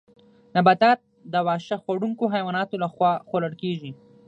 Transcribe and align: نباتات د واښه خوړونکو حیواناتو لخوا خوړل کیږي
نباتات 0.55 0.99
د 1.31 1.33
واښه 1.45 1.77
خوړونکو 1.83 2.23
حیواناتو 2.33 2.81
لخوا 2.83 3.11
خوړل 3.27 3.53
کیږي 3.61 3.91